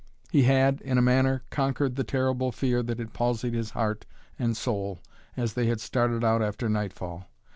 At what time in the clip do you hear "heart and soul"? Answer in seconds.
3.73-4.99